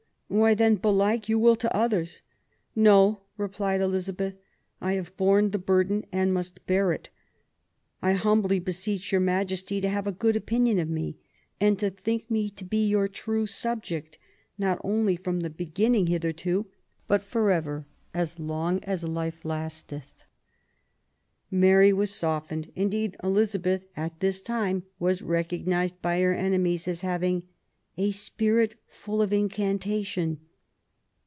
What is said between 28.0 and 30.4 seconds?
spirit full of incantation